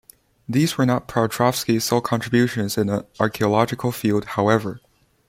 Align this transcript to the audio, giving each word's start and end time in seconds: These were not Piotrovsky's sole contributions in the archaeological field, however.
These 0.49 0.79
were 0.79 0.85
not 0.87 1.07
Piotrovsky's 1.07 1.83
sole 1.83 2.01
contributions 2.01 2.75
in 2.75 2.87
the 2.87 3.05
archaeological 3.19 3.91
field, 3.91 4.25
however. 4.25 4.81